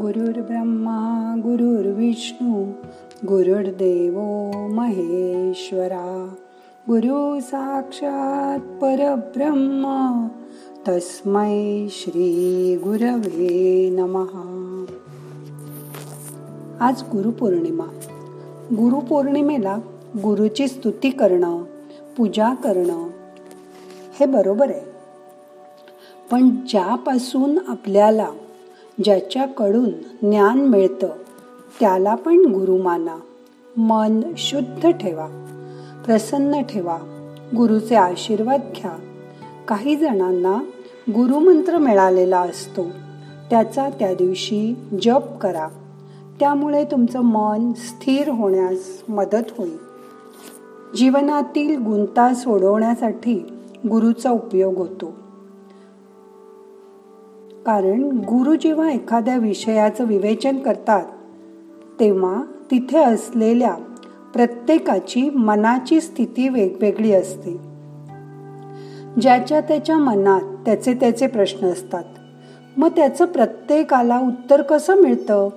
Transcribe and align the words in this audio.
गुरुर्ब्रह्मा 0.00 1.34
गुरुर्विष्णू 1.38 2.64
गुरुर्देव 3.26 4.20
महेश्वरा. 4.74 6.34
गुरु 6.88 7.40
साक्षात 7.40 8.58
परब्रह्म 8.58 10.26
तस्मै 10.88 11.86
श्री 11.90 12.76
गुरवे 12.76 13.90
नमहा 13.90 14.84
आज 16.80 17.02
गुरुपौर्णिमा. 17.02 17.84
गुरुपौर्णिमेला 18.72 19.76
गुरुची 20.16 20.68
स्तुती 20.68 21.10
करणं 21.10 21.62
पूजा 22.16 22.54
करणं 22.54 23.08
हे 24.20 24.26
बरोबर 24.26 24.70
आहे. 24.70 24.80
पण 26.30 26.50
ज्यापासून 26.50 27.58
आपल्याला 27.68 28.28
ज्याच्याकडून 29.04 29.90
ज्ञान 30.22 30.60
मिळतं 30.60 31.08
त्याला 31.80 32.14
पण 32.14 32.38
गुरु 32.38 32.82
माना 32.82 33.16
मन 33.76 34.20
शुद्ध 34.36 34.90
ठेवा 34.90 35.26
प्रसन्न 36.06 36.62
ठेवा 36.62 36.98
गुरुचे 37.56 37.94
आशीर्वाद 37.94 38.60
घ्या. 38.76 38.92
काही 39.68 39.96
जणांना 39.96 40.62
गुरुमंत्र 41.10 41.78
मिळालेला 41.78 42.40
असतो 42.40 42.82
त्याचा 43.50 43.88
त्या 43.88 44.14
दिवशी 44.14 44.76
जप 45.02 45.38
करा. 45.40 45.68
त्यामुळे 46.40 46.84
तुमचं 46.84 47.20
मन 47.20 47.72
स्थिर 47.72 48.28
होण्यास 48.28 49.02
मदत 49.08 49.44
होईल. 49.58 49.76
जीवनातील 50.96 51.82
गुंता 51.82 52.34
सोडवण्यासाठी 52.34 53.34
गुरुचा 53.90 54.30
उपयोग 54.30 54.76
होतो. 54.76 55.14
कारण 57.68 58.02
गुरु 58.02 58.54
जेव्हा 58.54 58.92
एखाद्या 58.92 59.36
विषयाचं 59.36 60.04
विवेचन 60.04 60.58
करतात 60.58 61.04
तेव्हा 62.00 62.42
तिथे 62.70 62.98
असलेल्या 62.98 63.74
प्रत्येकाची 64.32 65.30
मनाची 65.30 66.00
स्थिती 66.00 66.48
वेगवेगळी 66.48 67.12
असते. 67.12 67.60
ज्याच्या 69.20 69.60
त्याच्या 69.60 69.96
मनात 69.96 70.40
त्याचे 70.40 70.94
त्याचे 70.94 71.26
प्रश्न 71.26 71.66
असतात. 71.66 72.04
मग 72.76 72.88
त्याचं 72.88 73.24
प्रत्येकाला 73.24 74.18
उत्तर 74.18 74.62
कसं 74.62 75.02
मिळतं? 75.02 75.48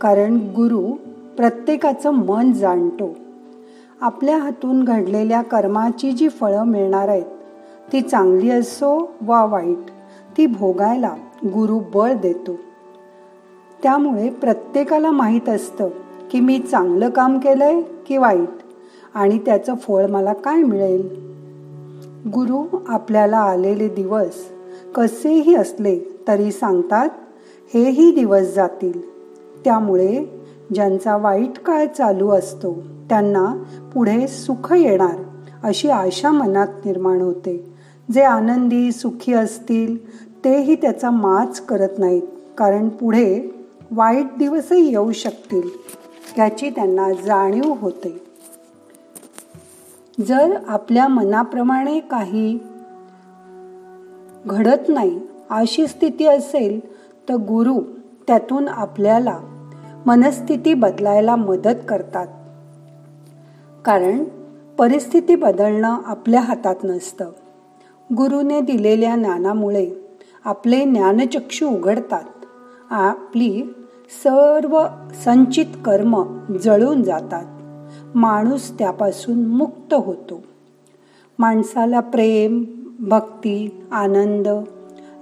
कारण 0.00 0.36
गुरु 0.36 0.92
प्रत्येकाचं 1.36 2.10
मन 2.10 2.52
जाणतो. 2.52 3.16
आपल्या 4.00 4.36
हातून 4.36 4.84
घडलेल्या 4.84 5.42
कर्माची 5.42 6.12
जी 6.12 6.28
फळं 6.28 6.64
मिळणार 6.64 7.08
आहेत 7.08 7.24
ती 7.92 8.00
चांगली 8.00 8.50
असो 8.50 9.12
वा 9.22 9.44
वाईट 9.44 9.90
ती 10.36 10.46
भोगायला 10.46 11.14
गुरु 11.44 11.78
बळ 11.94 12.12
देतो. 12.12 12.56
त्यामुळे 13.82 14.30
प्रत्येकाला 14.30 15.10
माहीत 15.10 15.48
असतं 15.48 15.88
की 16.30 16.40
मी 16.40 16.58
चांगलं 16.58 17.10
काम 17.10 17.38
केलंय 17.38 17.82
की 17.82 18.16
वाईट 18.16 18.48
आणि 19.14 19.38
त्याचं 19.38 19.74
फळ 19.74 20.06
मला 20.06 20.32
काय 20.32 20.62
मिळेल? 20.62 21.32
गुरु 22.28 22.76
आपल्याला 22.88 23.38
आलेले 23.38 23.88
दिवस 23.88 24.34
कसेही 24.94 25.54
असले 25.54 25.98
तरी 26.28 26.52
सांगतात 26.52 27.08
हेही 27.74 28.12
दिवस 28.12 28.54
जातील. 28.54 29.10
त्यामुळे 29.64 30.24
ज्यांचा 30.74 31.16
वाईट 31.16 31.58
काळ 31.58 31.86
चालू 31.86 32.30
असतो 32.30 32.74
त्यांना 33.08 33.62
पुढे 33.94 34.28
सुख 34.28 34.72
येणार 34.72 35.16
अशी 35.62 35.88
आशा 35.88 36.30
मनात 36.30 36.66
निर्माण 36.84 37.20
होते. 37.20 37.71
जे 38.10 38.22
आनंदी 38.22 38.92
सुखी 38.92 39.32
असतील 39.32 40.18
तेही 40.44 40.74
त्याचा 40.74 41.10
माच 41.10 41.60
करत 41.60 41.98
नाहीत. 41.98 42.22
कारण 42.58 42.88
पुढे 42.88 43.50
वाईट 43.90 44.26
दिवसही 44.38 44.88
येऊ 44.88 45.12
शकतील 45.12 45.68
याची 46.38 46.70
त्यांना 46.70 47.12
जाणीव 47.12 47.74
होते. 47.78 48.22
जर 50.20 50.56
आपल्या 50.68 51.08
मनाप्रमाणे 51.08 52.00
काही 52.00 52.58
घडत 54.46 54.88
नाही 54.88 55.20
अशी 55.50 55.86
स्थिती 55.86 56.26
असेल 56.26 56.80
तर 57.28 57.34
गुरु 57.34 57.80
त्यातून 58.26 58.68
आपल्याला 58.68 59.38
मनस्थिती 60.06 60.74
बदलायला 60.74 61.36
मदत 61.36 61.80
करतात. 61.88 62.26
कारण 63.84 64.24
परिस्थिती 64.78 65.36
बदलणं 65.36 65.98
आपल्या 66.04 66.40
हातात 66.40 66.76
नसतं. 66.84 67.30
गुरुने 68.16 68.60
दिलेल्या 68.60 69.16
ज्ञानामुळे 69.16 69.90
आपले 70.44 70.84
ज्ञानचक्षु 70.84 71.68
उघडतात. 71.68 72.24
आपली 72.90 73.74
सर्व 74.24 74.84
संचित 75.24 75.66
कर्म 75.84 76.38
जळून 76.62 77.02
जातात. 77.02 77.44
माणूस 78.16 78.78
त्यापासून 78.78 79.46
मुक्त 79.46 79.94
होतो. 79.94 80.42
माणसाला 81.38 82.00
प्रेम 82.00 82.64
भक्ती 83.00 83.84
आनंद 83.92 84.48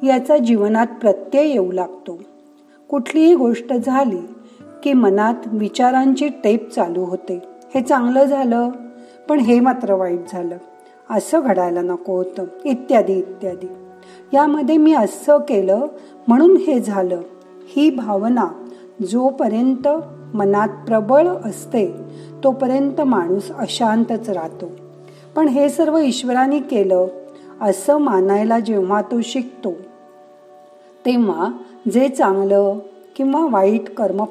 याचा 0.05 0.39
जीवनात 0.39 0.87
प्रत्यय 1.01 1.43
येऊ 1.43 1.73
लागतो. 1.73 2.19
कुठलीही 2.89 3.35
गोष्ट 3.35 3.73
झाली 3.73 4.21
की 4.83 4.93
मनात 4.93 5.35
विचारांची 5.47 6.29
टेप 6.29 6.71
चालू 6.71 7.05
होते. 7.05 7.43
हे 7.75 7.81
चांगलं 7.81 8.25
झालं 8.25 8.71
पण 9.29 9.41
हे 9.41 9.61
मात्र 9.61 9.95
वाईट 9.95 10.21
झालं. 10.29 10.57
असं 11.11 11.41
घडायला 11.45 11.81
नको 11.83 12.17
होतं. 12.17 12.45
इत्यादी 12.65 13.13
इत्यादी. 13.13 13.69
यामध्ये 14.33 14.77
मी 14.77 14.95
असं 14.95 15.39
केलं 15.39 15.87
म्हणून 16.29 16.57
हे 16.57 16.81
झालं. 16.81 17.21
ही 17.69 17.91
भावना 17.91 18.47
जोपर्यंत 19.11 19.89
मनात 20.35 20.69
प्रबळ 20.87 21.27
असते 21.27 21.87
तोपर्यंत 22.45 23.01
माणूस 23.01 23.51
अशांतच 23.51 24.31
राहतो. 24.31 24.67
पण 25.37 25.49
हे 25.49 25.69
सर्व 25.69 25.99
ईश्वराने 25.99 26.59
केलं 26.59 27.07
असं 27.61 27.99
मानायला 27.99 28.59
जेव्हा 28.59 29.03
तो 29.03 29.21
शिकतो 29.23 29.73
तेव्हा 31.07 31.49
जे 31.93 32.09
चांगलं 32.09 32.79
किंवा 33.17 33.47
वाईट 33.51 33.95
कर्म 33.95 34.25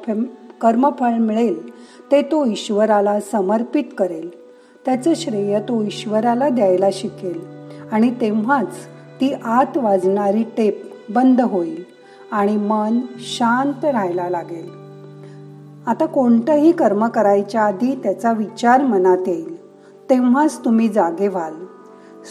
कर्मफळ 0.62 1.14
मिळेल 1.14 1.70
ते 2.12 2.22
तो 2.22 2.46
ईश्वराला 2.46 3.20
समर्पित 3.20 3.84
करेल. 3.98 4.30
त्याचं 4.86 5.14
श्रेय 5.16 5.60
तो 5.60 5.84
ईश्वराला 5.84 6.50
द्यायला 6.50 6.88
शिकेल. 6.94 7.42
आणि 7.92 8.12
तेव्हाच 8.22 8.68
ती 9.22 9.34
आत 9.34 9.78
वाजणारी 9.78 10.44
टेप 10.44 10.92
बंद 11.10 11.42
होईल 11.42 11.84
आणि 12.32 12.58
मन 12.58 13.00
शांत 13.20 13.86
राहायला 13.86 14.30
लागेल. 14.30 14.70
आता 15.88 16.06
कोणतंही 16.06 16.72
कर्म 16.72 17.08
करायच्या 17.08 17.62
आधी 17.62 17.96
त्याचा 17.96 18.32
विचार 18.32 18.82
मनात 18.82 19.28
येईल. 19.28 19.70
तेव्हाच 20.10 20.66
तुम्ही 20.66 20.90
जागे 20.90 21.28
व्हाल. 21.28 21.54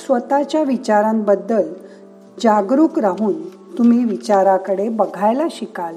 स्वतःच्या 0.07 0.63
विचारांबद्दल 0.63 1.73
जागरूक 2.43 2.99
राहून 2.99 3.49
तुम्ही 3.79 4.05
विचाराकडे 4.05 4.89
बघायला 4.89 5.45
शिकाल. 5.51 5.97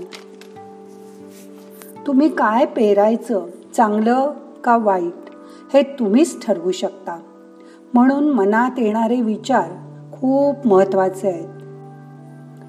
तुम्ही 2.07 2.29
काय 2.29 2.65
पेरायचं 2.65 3.45
चांगलं 3.75 4.31
का 4.63 4.77
वाईट? 4.77 5.30
हे 5.73 5.83
तुम्हीच 5.83 6.45
ठरवू 6.45 6.71
शकता. 6.71 7.19
म्हणून 7.93 8.29
मनात 8.29 8.71
येणारे 8.77 9.21
विचार 9.21 9.69
खूप 10.13 10.67
महत्त्वाचे 10.67 11.27
आहेत. 11.27 11.47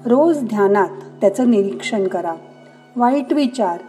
रोज 0.07 0.43
ध्यानात 0.43 0.87
त्याचं 1.21 1.51
निरीक्षण 1.51 2.07
करा. 2.07 2.33
वाईट 2.95 3.33
विचार 3.33 3.79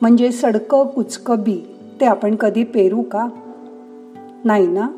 म्हणजे 0.00 0.32
सडकं 0.32 0.86
कुचकं 0.86 1.38
बी 1.38 1.76
ते 2.00 2.06
आपण 2.06 2.34
कधी 2.34 2.64
पेरू 2.64 3.02
का? 3.02 3.28
नाही 4.44 4.66
ना? 4.66 4.88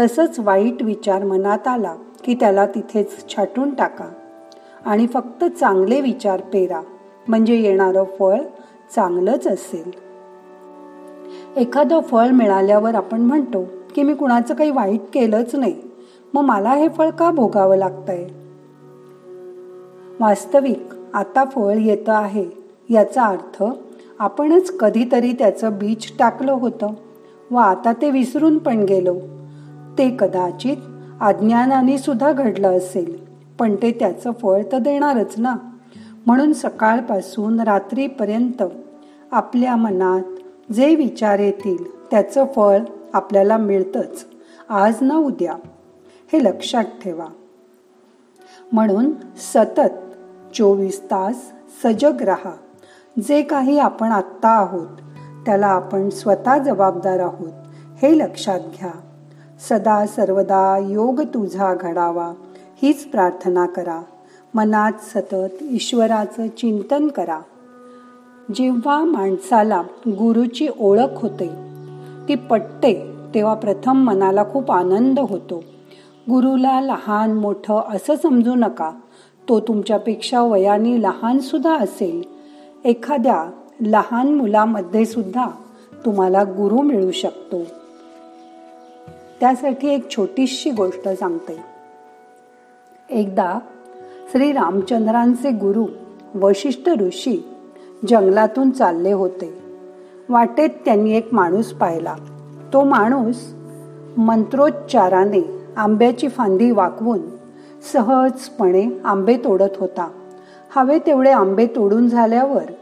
तसंच 0.00 0.38
वाईट 0.38 0.82
विचार 0.82 1.24
मनात 1.24 1.68
आला 1.68 1.94
की 2.24 2.34
त्याला 2.34 2.66
तिथेच 2.66 3.36
छाटून 3.36 3.74
टाका. 3.74 4.08
आणि 4.84 5.06
फक्त 5.06 5.44
चांगले 5.44 6.00
विचार 6.00 6.40
पेरा 6.40 6.80
म्हणजे 7.28 7.54
येणारं 7.54 8.04
फळ 8.18 8.40
चांगलंच 8.94 9.46
असेल. 9.46 10.11
एखादं 11.56 12.00
फळ 12.00 12.28
मिळाल्यावर 12.28 12.94
आपण 12.94 13.20
म्हणतो 13.20 13.64
की 13.94 14.02
मी 14.02 14.14
कुणाचं 14.14 14.54
काही 14.54 14.70
वाईट 14.70 15.00
केलंच 15.14 15.54
नाही. 15.54 15.74
मग 16.34 16.42
मला 16.42 16.70
हे 16.70 16.88
फळ 16.88 17.10
का 17.10 17.30
भोगावं 17.30 17.76
लागतंय? 17.76 18.24
वास्तविक 20.20 20.94
आता 21.14 21.44
फळ 21.44 21.74
येतं 21.74 22.12
आहे. 22.12 22.46
याचा 22.90 23.22
अर्थ 23.22 23.64
आपणच 24.18 24.76
कधीतरी 24.76 25.32
त्याचं 25.32 25.78
बीज 25.78 26.10
टाकलं 26.18 26.52
होतं 26.52 26.86
व 27.50 27.56
आता 27.56 27.92
ते 27.92 28.10
विसरून 28.10 28.58
पण 28.58 28.82
गेलो. 28.82 29.14
ते 29.98 30.16
कदाचित 30.18 30.76
अज्ञानाने 31.20 31.98
सुद्धा 31.98 32.32
घडलं 32.32 32.76
असेल 32.76 33.16
पण 33.58 33.74
ते 33.74 33.90
त्याचं 33.90 34.32
फळ 34.32 34.62
तर 34.72 34.78
देणारच 34.78 35.34
ना. 35.38 35.54
म्हणून 36.26 36.52
सकाळपासून 36.52 37.60
रात्रीपर्यंत 37.60 38.62
आपल्या 39.32 39.76
मनात 39.76 40.31
जे 40.72 40.94
विचार 40.94 41.38
येतील 41.38 42.06
त्याचं 42.06 42.44
फळ 42.44 42.78
आपल्याला 43.12 43.56
मिळतंच. 43.56 44.26
आज 44.68 44.94
ना 45.00 45.16
उद्या. 45.16 45.54
हे 46.32 46.44
लक्षात 46.44 46.84
ठेवा. 46.84 47.26
म्हणून 48.72 49.10
सतत 49.36 49.94
चोवीस 50.54 51.04
तास 51.04 51.52
सजग 51.82 52.22
राहा. 52.22 52.52
जे 53.28 53.42
काही 53.42 53.78
आपण 53.78 54.12
आत्ता 54.12 54.48
आहोत 54.48 54.86
त्याला 55.46 55.66
आपण 55.66 56.08
स्वतः 56.08 56.58
जबाबदार 56.58 57.18
आहोत 57.18 57.52
हे 58.02 58.18
लक्षात 58.18 58.60
घ्या. 58.60 58.90
सदा 59.68 60.06
सर्वदा 60.06 60.78
योग 60.78 61.20
तुझा 61.20 61.74
घडावा 61.74 62.32
हीच 62.82 63.04
प्रार्थना 63.04 63.66
करा. 63.66 64.02
मनात 64.54 64.92
सतत 65.00 65.62
ईश्वराचं 65.62 66.48
चिंतन 66.48 67.08
करा. 67.08 67.40
जेव्हा 68.54 69.04
माणसाला 69.04 69.82
गुरुची 70.08 70.68
ओळख 70.80 71.08
होते 71.14 71.50
ती 72.28 72.34
पटते 72.34 73.06
तेव्हा 73.34 73.54
प्रथम 73.54 73.96
मनाला 73.96 74.44
खूप 74.52 74.72
आनंद 74.72 75.20
होतो. 75.20 75.64
गुरुला 76.30 76.80
लहान 76.80 77.32
मोठं 77.32 77.80
असं 77.88 78.14
समजू 78.22 78.54
नका. 78.54 78.90
तो 79.48 79.60
तुमच्यापेक्षा 79.60 80.42
वयाने 80.42 81.02
लहानसुद्धा 81.02 81.76
असेल. 81.76 82.22
एखाद्या 82.84 83.50
लहान 83.80 84.34
मुलामध्ये 84.34 85.04
सुद्धा 85.04 85.46
तुम्हाला 86.04 86.42
गुरु 86.42 86.76
मिळू 86.76 87.10
शकतो. 87.10 87.62
त्यासाठी 89.40 89.88
एक 89.88 90.10
छोटीशी 90.10 90.70
गोष्ट 90.70 91.08
सांगते. 91.08 91.58
एकदा 93.10 93.58
श्री 94.32 94.52
रामचंद्रांचे 94.52 95.50
गुरु 95.50 95.86
वशिष्ठ 96.34 96.88
ऋषी 96.88 97.44
जंगलातून 98.08 98.70
चालले 98.70 99.12
होते. 99.12 99.58
वाटेत 100.28 100.68
त्यांनी 100.84 101.16
एक 101.16 101.28
माणूस 101.32 101.72
पाहिला. 101.72 102.14
तो 102.72 102.84
माणूस 102.84 103.36
मंत्रोच्चाराने 104.16 105.64
आंब्याची 105.76 106.28
फांदी 106.28 106.70
वाकवून 106.70 107.18
सहजपणे 107.92 109.00
आंबे 109.04 109.36
तोडत 109.36 109.76
होता. 109.78 110.10
हवे 110.76 110.98
तेवढे 110.98 111.30
आंबे 111.30 111.66
तोडून 111.66 112.08
झाल्यावर 112.08 112.72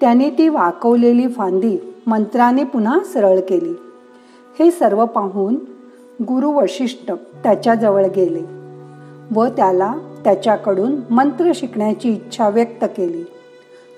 त्याने 0.00 0.30
ती 0.30 0.48
वाकवलेली 0.48 1.28
फांदी 1.28 1.94
मंत्राने 2.06 2.64
पुन्हा 2.64 2.98
सरळ 3.14 3.40
केली. 3.40 3.74
हे 4.58 4.70
सर्व 4.70 5.04
पाहून 5.06 5.54
गुरु 6.24 6.50
वशिष्ठ 6.50 7.12
त्याच्याजवळ 7.42 8.06
गेले 8.16 8.42
व 9.34 9.46
त्याला 9.46 9.94
त्याच्याकडून 10.24 10.96
मंत्र 11.10 11.52
शिकण्याची 11.54 12.12
इच्छा 12.12 12.48
व्यक्त 12.48 12.84
केली. 12.84 13.24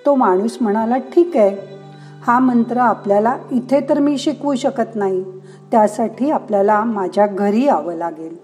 तो 0.06 0.14
माणूस 0.14 0.58
म्हणाला 0.60 0.98
ठीक 0.98 1.36
आहे. 1.36 1.56
हा 2.22 2.38
मंत्र 2.38 2.76
आपल्याला 2.76 3.36
इथे 3.50 3.80
तर 3.88 3.98
मी 3.98 4.18
शिकवू 4.18 4.54
शकत 4.54 4.96
नाही. 4.96 5.24
त्यासाठी 5.70 6.30
आपल्याला 6.30 6.84
माझ्या 6.84 7.26
घरी 7.26 7.64
यावं 7.64 7.94
लागेल. 7.94 8.36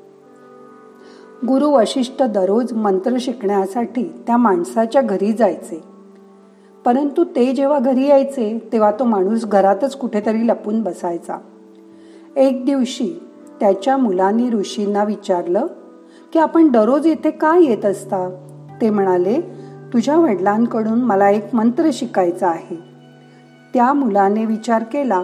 गुरु 1.48 1.70
वशिष्ठ 1.70 2.22
दररोज 2.22 2.72
मंत्र 2.72 3.16
शिकण्यासाठी 3.20 4.22
त्या 4.26 4.36
माणसाच्या 4.36 5.02
घरी 5.02 5.32
जायचे. 5.32 5.84
परंतु 6.84 7.24
ते 7.24 7.52
जेव्हा 7.52 7.78
घरी 7.78 8.08
यायचे 8.08 8.68
तेव्हा 8.72 8.90
तो 8.90 9.04
माणूस 9.04 9.44
घरातच 9.44 9.96
कुठेतरी 9.96 10.48
लपून 10.48 10.82
बसायचा. 10.82 11.38
एक 12.36 12.64
दिवशी 12.64 13.22
त्याच्या 13.60 13.96
मुलांनी 13.96 14.50
ऋषींना 14.50 15.04
विचारलं 15.04 15.66
की 16.32 16.38
आपण 16.38 16.68
दररोज 16.68 17.06
इथे 17.06 17.30
का 17.30 17.56
येत 17.56 17.84
असता? 17.84 18.28
ते 18.80 18.90
म्हणाले 18.90 19.57
तुझ्या 19.92 20.16
वडिलांकडून 20.16 21.02
मला 21.02 21.30
एक 21.30 21.54
मंत्र 21.54 21.90
शिकायचा 21.92 22.48
आहे. 22.48 22.76
त्या 23.74 23.92
मुलाने 23.92 24.44
विचार 24.44 24.82
केला 24.82 25.22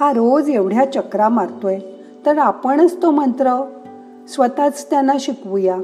हा 0.00 0.12
रोज 0.12 0.50
एवढ्या 0.50 0.92
चक्रा 0.92 1.28
मारतोय 1.28 1.78
तर 2.26 2.38
आपणच 2.38 3.02
तो 3.02 3.10
मंत्र 3.10 3.64
स्वतःच 4.28 4.90
त्यांना 4.90 5.12
शिकवूया. 5.20 5.76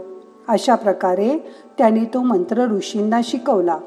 अशा 0.48 0.74
प्रकारे 0.74 1.38
त्यांनी 1.78 2.04
तो 2.04 2.22
मंत्र 2.22 2.66
ऋषींना 2.66 3.20
शिकवला. 3.24 3.78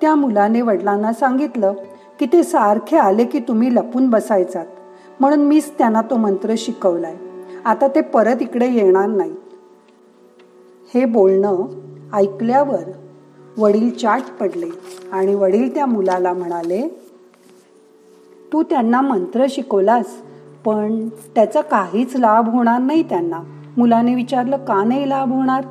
त्या 0.00 0.14
मुलाने 0.14 0.60
वडिलांना 0.60 1.12
सांगितलं 1.12 1.72
की 2.18 2.26
ते 2.26 2.42
सारखे 2.42 2.96
आले 2.96 3.24
की 3.24 3.38
तुम्ही 3.38 3.74
लपून 3.74 4.10
बसायचात. 4.10 4.66
म्हणून 5.20 5.40
मीच 5.40 5.72
त्यांना 5.78 6.02
तो 6.02 6.16
मंत्र 6.16 6.54
शिकवलाय. 6.58 7.16
आता 7.64 7.88
ते 7.88 8.00
परत 8.00 8.36
इकडे 8.40 8.70
येणार 8.70 9.06
नाही 9.06 9.34
हे 10.94 11.04
बोलणं 11.04 11.66
ऐकल्यावर 12.12 12.90
वडील 13.60 13.90
चाट 13.90 14.22
पडले 14.40 14.66
आणि 15.12 15.34
वडील 15.34 15.74
त्या 15.74 15.86
मुलाला 15.86 16.32
म्हणाले 16.32 16.88
तू 18.52 18.62
त्यांना 18.62 19.00
मंत्र 19.00 19.46
शिकवलास 19.50 20.06
पण 20.64 21.08
त्याचा 21.08 21.60
काहीच 21.60 22.16
लाभ 22.16 22.48
होणार 22.48 22.80
नाही 22.80 23.02
त्यांना. 23.02 23.40
मुलाने 23.76 24.14
विचारलं 24.14 24.56
का 24.56 24.84
नाही 24.84 25.08
लाभ 25.08 25.32
होणार? 25.32 25.64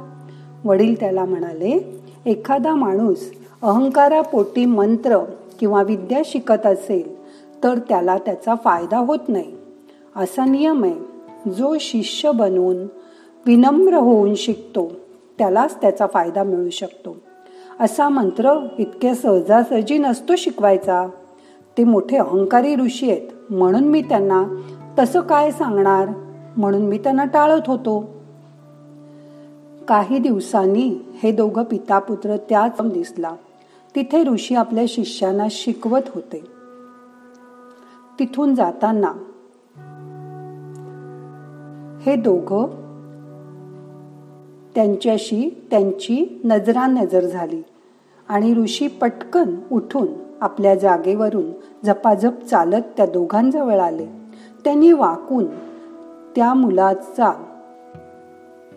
वडील 0.66 1.00
त्याला 1.00 1.26
म्हणाले 1.26 2.02
एखादा 2.26 2.76
माणूस 2.76 3.32
अहंकारापोटी 3.62 4.66
मंत्र 4.66 5.18
किंवा 5.60 5.84
विद्या 5.84 6.22
शिकत 6.26 6.66
असेल 6.66 7.20
तर 7.64 7.78
त्याला 7.78 8.18
त्याचा 8.18 8.56
फायदा 8.56 8.98
होत 8.98 9.20
नाही. 9.28 9.52
असा 10.16 10.46
नियम 10.46 10.84
आहे. 10.84 10.96
जो 11.52 11.78
शिष्य 11.80 12.32
बनवून 12.32 12.78
विनम्र 13.46 13.94
होऊन 13.94 14.36
शिकतो 14.36 14.92
त्यालाच 15.38 15.82
त्याचा 15.82 16.06
फायदा 16.14 16.44
मिळू 16.44 16.70
शकतो. 16.70 17.18
असा 17.80 18.10
मंत्र 18.10 18.68
इतक्या 18.78 19.16
सहजासहजी 19.16 19.98
नसतो 19.98 20.36
शिकवायचा. 20.38 21.08
ते 21.78 21.84
मोठे 21.84 22.18
अहंकारी 22.18 22.76
ऋषी 22.76 23.12
आहेत. 23.12 23.54
म्हणून 23.54 23.84
मी 23.84 24.02
त्यांना 24.02 24.44
तसं 25.00 25.22
काय 25.22 25.52
सांगणार? 25.52 26.10
म्हणून 26.58 26.82
मी 26.82 26.98
त्यांना 26.98 27.26
टाळत 27.26 27.62
होतो. 27.68 28.14
काही 29.88 30.20
दिवसांनी 30.20 30.96
हे 31.24 31.32
दोघं 31.32 31.64
पिता 31.64 32.00
पुत्र 32.00 32.38
त्याच 32.38 32.72
दिसला. 32.82 33.32
तिथे 33.96 34.24
ऋषी 34.24 34.56
आपल्या 34.56 34.84
शिष्यांना 34.88 35.48
शिकवत 35.52 36.02
होते. 36.16 36.44
तिथून 38.20 38.56
जाताना 38.56 39.12
हे 42.02 42.16
दोघं 42.16 42.89
त्यांच्याशी 44.80 45.68
त्यांची 45.72 46.42
नजरानजर 46.44 47.26
झाली. 47.26 47.62
आणि 48.30 48.54
ऋषी 48.54 48.88
पटकन 48.88 49.56
उठून 49.72 50.08
आपल्या 50.42 50.76
जागेवरून 50.76 51.52
झपाझप 51.86 52.46
चालत 52.50 52.82
त्या 52.98 53.06
दोघांजवळ 53.06 53.80
आले. 53.80 54.06
त्यांनी 54.64 54.92
वाकून 54.92 55.46
त्या 56.36 56.54
मुलाचा 56.54 57.44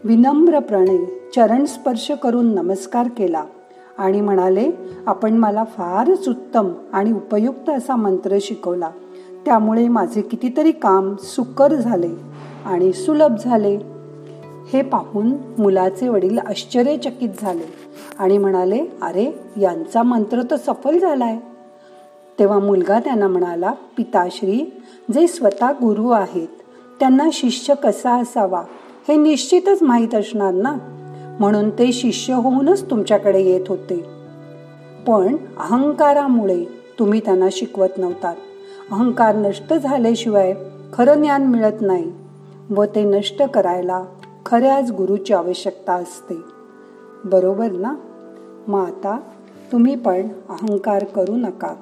विनम्रपणे 0.05 1.29
चरण 1.35 1.65
स्पर्श 1.65 2.11
करून 2.11 2.55
नमस्कार 2.55 3.09
केला 3.09 3.45
आणि 3.99 4.21
म्हणाले 4.21 4.71
आपण 5.07 5.33
मला 5.33 5.65
फारच 5.65 6.29
उत्तम 6.29 6.73
आणि 6.93 7.13
उपयुक्त 7.13 7.71
असा 7.71 7.97
मंत्र 7.97 8.37
शिकवला. 8.41 8.91
त्यामुळे 9.45 9.89
माझे 9.89 10.21
कितीतरी 10.21 10.73
काम 10.73 11.15
सुकर 11.17 11.75
झाले 11.75 12.11
आणि 12.65 12.93
सुलभ 12.93 13.35
झाले. 13.45 14.02
हे 14.73 14.83
पाहून 14.83 15.33
मुलाचे 15.59 16.09
वडील 16.09 16.39
आश्चर्यचकित 16.39 17.29
झाले 17.41 17.73
आणि 18.19 18.39
म्हणाले 18.39 18.81
अरे 19.03 19.39
यांचा 19.57 20.03
मंत्र 20.03 20.43
तर 20.51 20.57
सफल 20.57 20.99
झालाय. 20.99 21.39
तेव्हा 22.39 22.59
मुलगा 22.59 23.01
त्यांना 23.01 23.29
म्हणाला 23.29 23.73
पिताश्री 23.97 24.81
जे 25.15 25.27
स्वतः 25.27 25.71
गुरु 25.71 26.11
आहेत 26.11 26.49
त्यांना 27.01 27.29
शिष्य 27.33 27.75
कसा 27.75 28.21
असावा 28.21 28.63
हे 29.09 29.17
निश्चितच 29.17 29.83
माहीत 29.83 30.15
असणार 30.15 30.55
ना? 30.55 30.77
म्हणून 31.41 31.71
ते 31.71 31.93
शिष्य 31.93 32.35
होऊनच 32.35 32.91
तुमच्याकडे 32.91 33.41
येत 33.41 33.69
होते. 33.69 34.05
पण 35.07 35.37
अहंकारामुळे 35.59 36.65
तुम्ही 36.99 37.21
त्यांना 37.21 37.49
शिकवत 37.53 37.99
नव्हतात. 37.99 38.37
अहंकार 38.91 39.35
नष्ट 39.35 39.75
झाल्याशिवाय 39.75 40.55
खरं 40.93 41.15
ज्ञान 41.15 41.47
मिळत 41.47 41.81
नाही 41.81 42.13
व 42.71 42.85
ते 42.85 43.05
नष्ट 43.05 43.43
करायला 43.43 44.05
खऱ्याच 44.47 44.91
गुरुची 44.91 45.35
आवश्यकता 45.35 45.93
असते. 45.93 46.35
बरोबर 47.25 47.73
ना? 47.73 47.95
मग 48.69 48.81
आता 48.81 49.21
तुम्ही 49.73 49.97
पण 49.97 50.29
अहंकार 50.49 51.05
करू 51.05 51.37
नका. 51.37 51.75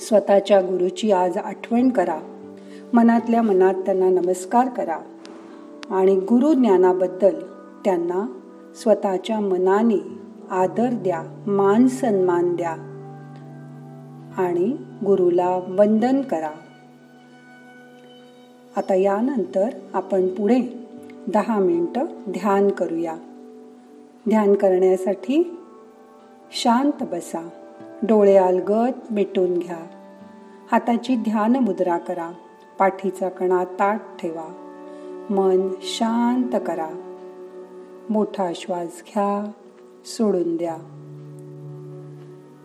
स्वतःच्या 0.00 0.60
गुरुची 0.60 1.12
आज 1.12 1.36
आठवण 1.36 1.88
करा. 1.88 2.20
मनातल्या 2.92 3.42
मनात 3.42 3.74
त्यांना 3.74 4.08
नमस्कार 4.08 4.68
करा. 4.68 4.98
आणि 5.90 6.16
गुरु 6.16 6.54
ज्ञानाबद्दल 6.54 7.34
त्यांना 7.84 8.32
स्वतःच्या 8.74 9.40
मनाने 9.40 10.18
आदर 10.50 10.88
द्या 10.90 11.22
मान 11.46 11.88
सन्मान 11.88 12.56
द्या. 12.56 12.72
आणि 14.38 14.76
गुरुला 15.06 15.60
वंदन 15.78 16.22
करा. 16.22 16.50
आता 18.76 18.94
यानंतर 18.94 19.68
आपण 19.94 20.28
पुढे 20.28 20.83
दहा 21.32 21.58
मिनटं 21.58 22.04
ध्यान 22.28 22.70
करूया. 22.70 23.16
ध्यान 24.28 24.54
करण्यासाठी 24.54 25.56
शांत 26.52 27.02
बसा. 27.02 27.48
डोळे 28.02 28.36
अलगत 28.36 29.12
मिटून 29.12 29.58
घ्या. 29.58 29.78
हाताची 30.72 31.16
ध्यान 31.16 31.56
मुद्रा 31.56 31.98
करा. 31.98 32.30
पाठीचा 32.78 33.28
कणा 33.28 33.64
ताट 33.64 34.00
ठेवा. 34.20 34.52
मन 35.30 35.68
शांत 35.82 36.60
करा. 36.66 36.88
मोठा 38.10 38.50
श्वास 38.54 39.02
घ्या. 39.06 39.50
सोडून 40.04 40.56
द्या. 40.56 40.76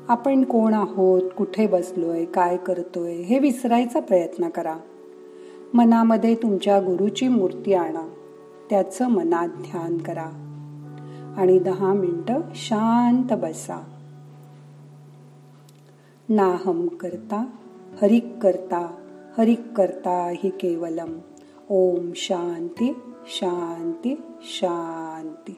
आपण 0.10 0.44
कोण 0.44 0.74
आहोत? 0.74 1.22
कुठे 1.38 1.68
बसलोय? 1.68 2.26
काय 2.26 2.58
करतोय? 2.58 3.14
हे 3.14 3.40
विसरायचा 3.40 4.00
प्रयत्न 4.00 4.50
करा. 4.50 4.78
मनामध्ये 5.74 6.36
तुमच्या 6.36 6.80
गुरुची 6.80 7.28
मूर्ती 7.28 7.74
आणा. 7.74 8.10
त्याचं 8.70 9.08
मनात 9.08 9.48
ध्यान 9.48 9.98
करा. 9.98 10.46
आणि 11.38 11.60
दहा 11.60 11.94
मिनटं 11.94 12.42
शांत 12.56 13.34
बसा. 13.34 13.84
नाहम 16.30 16.88
करता 16.88 17.46
हरिक 18.02 18.38
करता 18.42 18.96
हरिक 19.38 19.74
करता 19.76 20.30
हि 20.30 20.50
केवलम. 20.50 21.20
ओम 21.70 22.12
शांती 22.16 22.94
शांती 23.26 24.22
शांती. 24.42 25.56